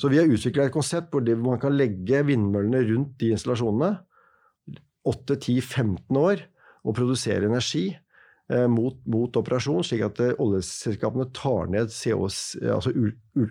[0.00, 3.92] Så vi har utvikla et konsept hvor man kan legge vindmøllene rundt de installasjonene
[5.08, 6.44] 8-10-15 år
[6.82, 7.90] og produsere energi
[8.70, 13.46] mot, mot, operasjon, slik at eh, oljeselskapene tar ned COs, altså u, u,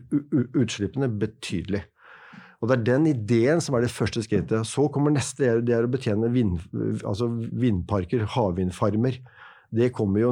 [0.61, 1.83] utslippene betydelig.
[2.61, 4.67] Og Det er den ideen som er det første skrittet.
[4.69, 6.59] Så kommer neste, det er å betjene vind,
[7.01, 9.17] altså vindparker, havvindfarmer.
[9.71, 10.29] Det kommer jo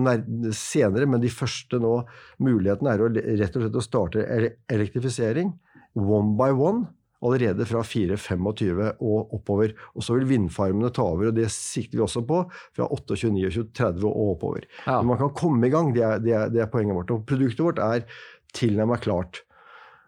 [0.54, 1.96] senere, men de første nå
[2.44, 4.28] mulighetene er å, rett og slett å starte
[4.70, 5.56] elektrifisering
[5.98, 6.86] one by one
[7.26, 9.74] allerede fra 4-25 og oppover.
[9.96, 12.44] Og så vil vindfarmene ta over, og det sikter vi også på
[12.78, 14.66] fra 28, 29, 30 og oppover.
[14.86, 15.00] Ja.
[15.02, 17.14] Men man kan komme i gang, det er, det, er, det er, poenget vårt.
[17.16, 18.08] Og produktet vårt er
[18.56, 19.44] tilnærmet klart.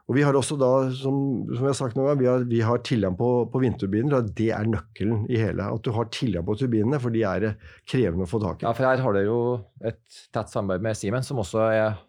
[0.09, 2.63] Og vi har også da, som, som jeg har sagt noen gang, vi har, vi
[2.67, 4.17] har tilgang på, på vindturbiner.
[4.17, 5.67] og Det er nøkkelen i hele.
[5.71, 7.53] At du har tilgang på turbinene, for de er
[7.87, 8.67] krevende å få tak i.
[8.67, 9.43] Ja, for her har dere jo
[9.87, 10.01] et
[10.35, 12.01] tett samarbeid med Siemens, som også er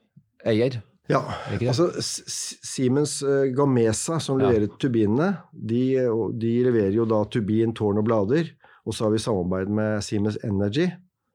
[0.50, 0.80] eier.
[1.10, 1.20] Ja.
[1.58, 4.74] altså Siemens uh, Gamesa, som leverer ja.
[4.80, 5.82] turbinene, de,
[6.38, 8.52] de, leverer jo da turbin, tårn og blader.
[8.86, 10.88] Og så har vi samarbeid med Siemens Energy,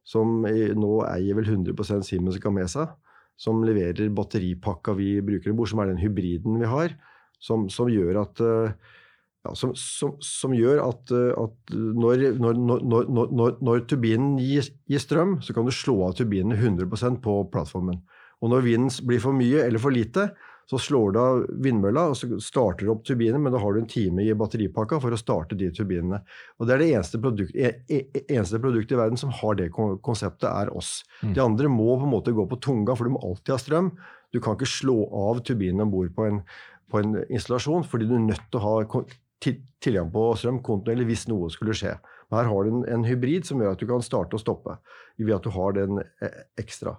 [0.07, 2.89] som nå eier vel 100% Siemens Gamesa.
[3.37, 6.95] Som leverer batteripakka vi bruker i bord, som er den hybriden vi har.
[7.43, 8.95] Som, som gjør at uh,
[9.47, 15.01] ja, som, som, som, gjør at, eh, at når, når, når, når, turbinen gir, gir,
[15.01, 18.01] strøm, så kan du slå av turbinen 100% på plattformen.
[18.43, 20.29] Og når vinden blir for mye eller for lite,
[20.67, 23.79] så slår du av vindmølla og så starter du opp turbinen, men da har du
[23.79, 26.19] en time i batteripakka for å starte de turbinene.
[26.59, 29.55] Og Det er det eneste produktet, e, e, e, eneste produktet i verden som har
[29.55, 31.05] det konseptet, er oss.
[31.21, 31.33] Mm.
[31.37, 33.93] De andre må på en måte gå på tunga, for du må alltid ha strøm.
[34.35, 36.27] Du kan ikke slå av turbinen om bord på,
[36.91, 39.05] på, en installasjon, fordi du er nødt til å ha
[39.79, 41.95] tilgang på strøm kontinuerlig hvis noe skulle skje.
[42.33, 44.77] Her har du en, en, hybrid som gjør at du kan starte og stoppe
[45.17, 46.01] ved at du har den
[46.59, 46.97] ekstra.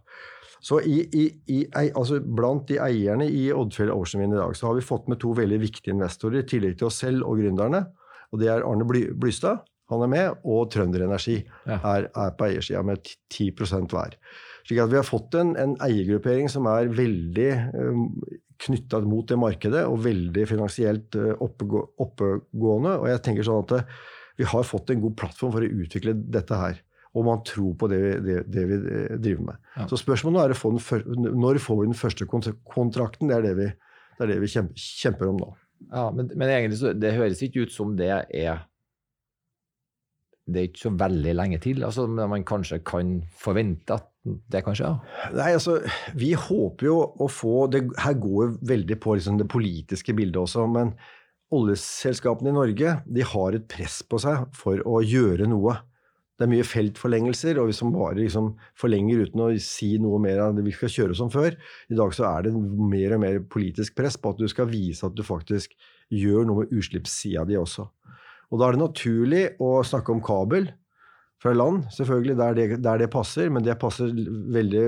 [0.65, 4.71] Så i, i, i, altså blant de eierne i Oddfjell Ocean Wind i dag, så
[4.71, 7.85] har vi fått med to veldig viktige investorer, i tillegg til oss selv og gründerne.
[8.33, 11.79] Og det er Arne Blystad, han er med, og Trønder Energi ja.
[11.79, 13.01] er, er, på eiersida med
[13.33, 14.19] 10% hver.
[14.67, 18.03] Slik at vi har fått en, en eiergruppering som er veldig um,
[18.67, 22.99] knytta mot det markedet, og veldig finansielt uh, oppegående.
[22.99, 23.89] Og jeg tenker sånn at
[24.39, 26.79] vi har fått en god plattform for å utvikle dette her
[27.17, 29.61] og man tror på det, det, det vi eh, driver med.
[29.77, 29.87] Ja.
[29.91, 33.31] Så spørsmålet er å få den, når får vi den første kontrakten.
[33.31, 33.69] Det er det vi,
[34.19, 35.53] det er det vi kjemper, kjemper, om nå.
[35.89, 38.67] Ja, men, men egentlig så, det høres ikke ut som det er
[40.49, 41.83] det er ikke så veldig lenge til.
[41.85, 44.07] Altså, man kanskje kan forvente at
[44.49, 44.89] det kan skje?
[44.89, 45.29] Ja.
[45.37, 45.79] Nei, altså,
[46.17, 50.41] Vi håper jo å få det, Her går jo veldig på liksom, det politiske bildet
[50.41, 50.65] også.
[50.73, 50.95] Men
[51.55, 55.79] oljeselskapene i Norge de har et press på seg for å gjøre noe.
[56.39, 60.45] Det er mye feltforlengelser, og hvis man bare liksom forlenger uten å si noe mer
[60.55, 61.57] det vi skal kjøre som før
[61.91, 65.07] I dag så er det mer og mer politisk press på at du skal vise
[65.07, 65.75] at du faktisk
[66.15, 67.89] gjør noe med utslippssida di også.
[68.49, 70.71] Og da er det naturlig å snakke om kabel
[71.43, 74.15] fra land, selvfølgelig, der det, der det passer, men det passer
[74.55, 74.87] veldig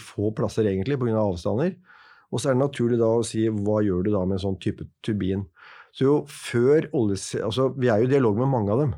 [0.00, 1.14] få plasser egentlig pga.
[1.14, 1.74] Av avstander.
[2.34, 4.58] Og så er det naturlig da å si hva gjør du da med en sånn
[4.62, 5.44] type turbin.
[5.94, 7.28] Så jo før oljes...
[7.38, 8.94] Altså, vi er jo i dialog med mange av dem.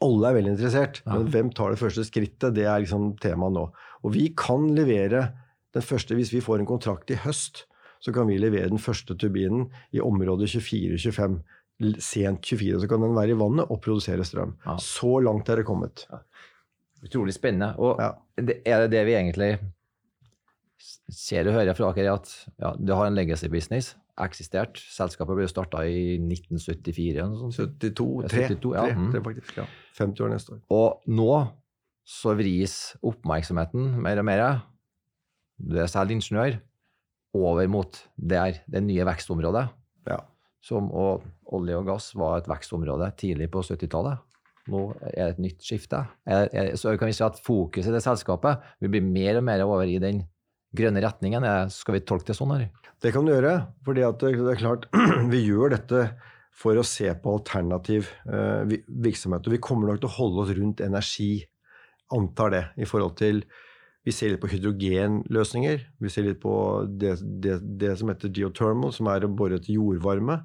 [0.00, 2.54] Alle er veldig interessert, men hvem tar det første skrittet?
[2.56, 3.66] Det er liksom temaet nå.
[4.06, 5.26] Og vi kan levere
[5.76, 7.66] den første, hvis vi får en kontrakt i høst,
[8.00, 11.40] så kan vi levere den første turbinen i området 24-25
[12.00, 14.54] sent 24, så kan den være i vannet og produsere strøm.
[14.66, 14.76] Ja.
[14.80, 16.06] Så langt er det kommet.
[16.10, 16.22] Ja.
[17.04, 17.72] Utrolig spennende.
[17.80, 18.12] Og ja.
[18.40, 19.52] er det det vi egentlig
[21.10, 24.80] ser og hører fra Aker, at ja, du har en legacy business, eksistert.
[24.92, 27.26] Selskapet ble starta i 1974.
[27.56, 28.86] 72, 3, 72, ja.
[28.90, 29.66] 3, 3 faktisk, ja.
[29.98, 30.62] 50 år neste år.
[30.76, 31.30] Og nå
[32.10, 34.44] så vris oppmerksomheten mer og mer,
[35.60, 36.58] du er selv ingeniør,
[37.36, 39.68] over mot det, det nye vekstområdet.
[40.10, 40.18] Ja.
[40.64, 41.22] Som, og
[41.54, 44.26] olje og gass var et vekstområde tidlig på 70-tallet.
[44.70, 46.02] Nå er det et nytt skifte.
[46.28, 49.46] Er, er, så kan vi si at fokuset i det selskapet vil bli mer og
[49.46, 50.24] mer over i den
[50.76, 51.46] grønne retningen.
[51.74, 52.54] Skal vi tolke det sånn?
[52.54, 52.68] Her?
[53.00, 53.54] Det kan du gjøre.
[53.86, 54.86] For det er klart,
[55.32, 56.04] vi gjør dette
[56.60, 59.46] for å se på alternativ uh, virksomhet.
[59.46, 61.32] Og vi kommer nok til å holde oss rundt energi,
[62.12, 63.44] antar det, i forhold til
[64.06, 65.82] vi ser litt på hydrogenløsninger.
[66.00, 66.52] Vi ser litt på
[66.88, 70.40] det, det, det som heter geothermal, som er å bore til jordvarme.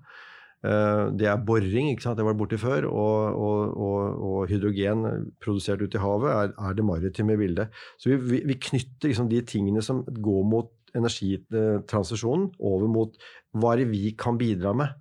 [0.66, 2.18] Eh, det er boring, ikke sant?
[2.18, 2.88] det var borti før.
[2.90, 5.06] Og, og, og, og, hydrogen
[5.44, 7.74] produsert ute i havet er, er det maritime bildet.
[8.02, 13.18] Så vi, vi, vi knytter liksom de tingene som går mot energitransisjonen, over mot
[13.60, 14.96] hva det vi kan bidra med.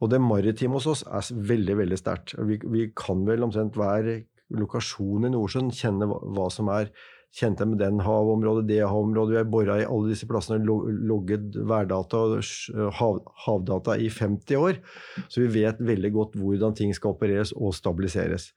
[0.00, 2.34] Og det maritime hos oss er veldig veldig sterkt.
[2.48, 4.08] Vi, vi, kan vel omtrent hver
[4.50, 6.90] lokasjon i Nordsjøen kjenne hva, hva som er
[7.30, 9.32] kjente jeg med den havområdet, det havområdet.
[9.32, 14.80] Vi har bora i alle disse plassene, logget værdata og hav, havdata i 50 år.
[15.28, 18.50] Så vi vet veldig godt hvordan ting skal opereres og stabiliseres.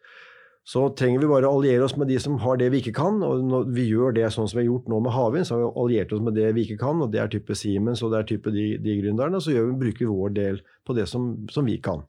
[0.64, 3.20] Så trenger vi bare å alliere oss med de som har det vi ikke kan.
[3.28, 5.66] Og når vi gjør det sånn som vi har gjort nå med havvind, så har
[5.66, 8.22] vi alliert oss med det vi ikke kan, og det er type Siemens og det
[8.22, 9.44] er type de, de gründerne.
[9.44, 12.06] Så vi, bruker vi vår del på det som, som vi kan.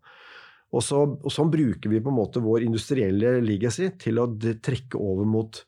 [0.74, 5.02] Og, så, og sånn bruker vi på en måte vår industrielle legacy til å trekke
[5.02, 5.60] over mot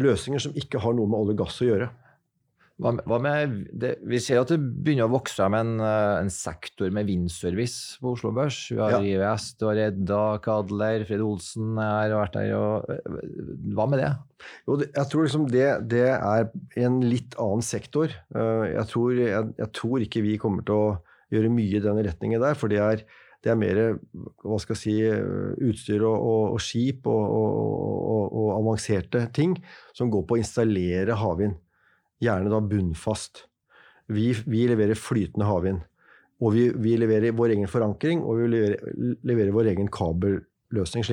[0.00, 1.90] løsninger som ikke har noe med olje og gass å gjøre.
[2.82, 6.14] Hva med, hva med det, vi ser at det begynner å vokse frem en, eh,
[6.22, 8.58] en sektor med vindservice på Oslo Børs.
[8.72, 9.02] Vi har ja.
[9.06, 12.54] IVS, du har Redda, Kadler, Fred Olsen har vært der.
[12.56, 14.10] Og, eh, hva med det?
[14.66, 16.48] Jo, jeg tror liksom det, det, er
[16.82, 18.10] en litt annen sektor.
[18.34, 20.88] Eh, jeg tror, jeg, jeg tror, ikke vi kommer til å
[21.32, 22.58] gjøre mye i den retningen der.
[22.58, 23.06] for det er
[23.42, 23.78] det er mer
[24.44, 24.96] hva skal jeg si,
[25.66, 29.56] utstyr og, og, og skip og, og, avanserte ting
[29.96, 31.56] som går på å installere havvind.
[32.22, 33.46] Gjerne da bunnfast.
[34.12, 35.82] Vi, vi leverer flytende havvind.
[36.42, 38.94] Og vi, vi, leverer vår egen forankring, og vi leverer,
[39.26, 40.40] leverer vår egen kabel,
[40.76, 41.04] løsning.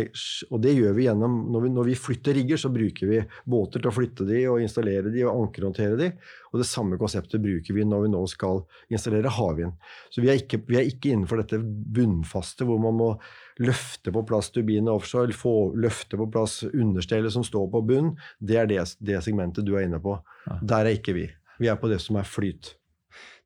[0.50, 3.20] Og det gjør vi gjennom når vi, når vi, flytter rigger, så bruker vi
[3.50, 6.10] båter til å flytte de og installere de og ankerhåndtere de.
[6.52, 9.76] Og det samme konseptet bruker vi når vi nå skal installere havvind.
[10.14, 13.12] Så vi er, ikke, vi er ikke innenfor dette bunnfaste hvor man må
[13.60, 18.14] løfte på plass turbinene offshore, få løfte på plass understellet som står på bunn.
[18.40, 20.18] Det er det, det segmentet du er inne på.
[20.62, 21.28] Der er ikke vi.
[21.60, 22.74] Vi er på det som er flyt.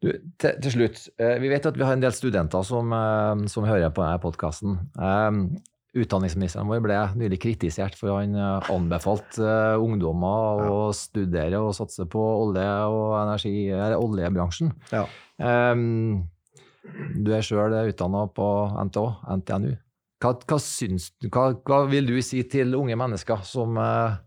[0.03, 3.45] Du, til, til, slutt, eh, Vi vet at vi har en del studenter som, eh,
[3.51, 4.79] som hører på denne podkasten.
[5.93, 12.07] Utdanningsministeren vår ble nylig kritisert for han eh, anbefalte uh, ungdommer å studere og satse
[12.09, 14.71] på olje- og energi, eller oljebransjen.
[14.89, 15.03] Ja.
[15.37, 16.23] Um,
[17.13, 18.47] du er sjøl utdanna på
[18.89, 19.05] NTH,
[19.37, 19.75] NTNU.
[20.23, 24.17] Hva, hva, syns, hva, hva, vil du si til unge mennesker som uh...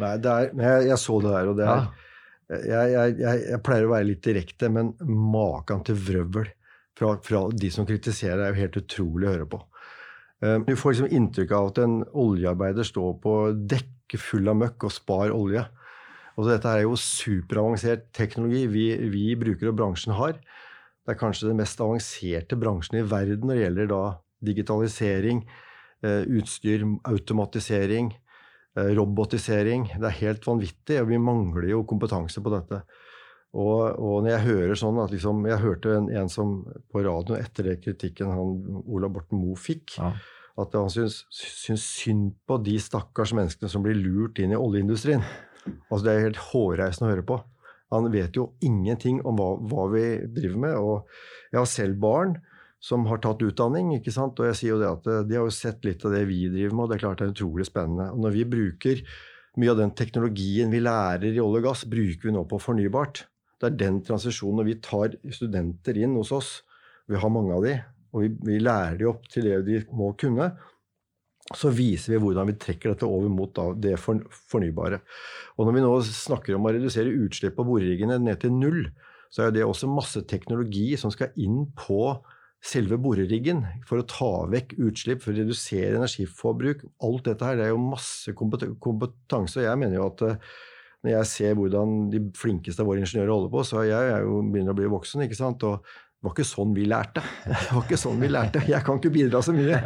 [0.00, 1.86] Nei, er, jeg, jeg, så det der, og det er ja.
[2.50, 6.50] jeg, jeg, jeg, pleier å være litt direkte, men maken til vrøvl
[6.98, 9.62] fra, fra de som kritiserer, er jo helt utrolig å høre på.
[10.44, 13.36] Eh, du får liksom inntrykk av at en oljearbeider står på
[13.72, 15.64] dekk full av møkk og spar olje.
[16.36, 20.36] Altså dette er jo superavansert teknologi vi, vi, bruker og bransjen har.
[21.06, 24.02] Det er kanskje den mest avanserte bransjen i verden når det gjelder da
[24.44, 25.40] digitalisering,
[26.04, 28.12] eh, utstyr, automatisering,
[28.76, 29.88] eh, robotisering.
[29.96, 32.82] Det er helt vanvittig, og vi mangler jo kompetanse på dette.
[33.56, 36.58] Og, og, når jeg hører sånn at liksom, Jeg hørte en, en, som
[36.92, 40.10] på radioen etter det kritikken han, Ola Borten Moe fikk, ja.
[40.60, 45.24] at han syns, syns synd på de stakkars menneskene som blir lurt inn i oljeindustrien.
[45.88, 47.38] Altså Det er helt hårreisende å høre på.
[47.94, 50.04] Han vet jo ingenting om hva, hva, vi
[50.36, 50.76] driver med.
[50.76, 52.36] Og jeg har selv barn
[52.82, 54.38] som har tatt utdanning, ikke sant?
[54.38, 56.74] og jeg sier jo det at de har jo sett litt av det vi driver
[56.74, 58.10] med, og det er klart det er utrolig spennende.
[58.12, 59.00] Og når vi bruker
[59.56, 63.24] mye av den teknologien vi lærer i olje og gass, bruker vi nå på fornybart.
[63.56, 66.50] Det er den transisjonen når vi tar studenter inn hos oss.
[67.08, 67.76] Vi har mange av de,
[68.12, 70.50] og vi, vi lærer de opp til det de må kunne.
[71.54, 74.98] Så viser vi hvordan vi trekker dette over mot det for, fornybare.
[75.56, 78.88] Og når vi nå snakker om å redusere utslipp på boreriggene ned til null,
[79.30, 82.16] så er det også masse teknologi som skal inn på
[82.66, 86.82] selve boreriggen for å ta vekk utslipp, for å redusere energiforbruk.
[87.06, 89.60] Alt dette her det er jo masse kompetanse.
[89.60, 90.54] og Jeg mener jo at eh,
[91.04, 94.42] når jeg ser hvordan de flinkeste av våre ingeniører holder på, så jeg jeg jo
[94.42, 95.24] begynner å bli voksen.
[95.26, 95.64] ikke sant?
[95.68, 95.82] Og
[96.16, 97.22] det var ikke sånn vi lærte.
[97.46, 98.62] Det var ikke sånn vi lærte.
[98.66, 99.76] Jeg kan ikke bidra så mye.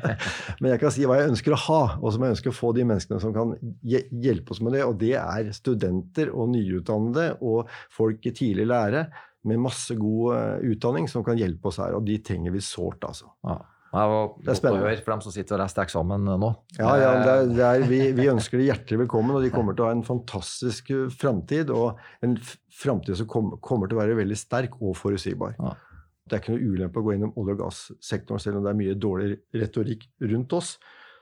[0.62, 2.70] Men jeg kan si hva jeg ønsker å ha, og som jeg ønsker å få
[2.76, 4.84] de menneskene som kan hjelpe oss med det.
[4.86, 9.08] Og det er studenter og nyutdannede og folk i tidlig lære
[9.50, 11.98] med masse god eh, utdanning som kan hjelpe oss her.
[11.98, 13.32] Og de trenger vi sårt, altså.
[13.44, 13.58] Ja.
[13.90, 14.92] Det er spennende.
[15.02, 16.50] For dem som sitter og leser eksamen nå.
[16.78, 19.74] Ja, ja det er, det er, vi, vi, ønsker de hjertelig velkommen, og de kommer
[19.74, 21.72] til å ha en fantastisk eh, framtid.
[21.74, 22.36] Og en
[22.80, 25.56] framtid som kom, kommer til å være veldig sterk og forutsigbar.
[25.58, 25.74] Ja.
[26.22, 28.78] Det er ikke noe ulempe å gå innom olje- og gassektoren, selv om det er
[28.78, 30.76] mye dårlig retorikk rundt oss.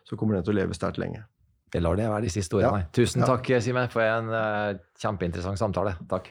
[0.05, 1.25] Så kommer den til å leve sterkt lenge.
[1.73, 2.85] Jeg lar det være de siste ordene.
[2.85, 2.93] Ja.
[2.97, 5.97] Tusen takk, Simen, for en uh, kjempeinteressant samtale.
[6.09, 6.31] Takk.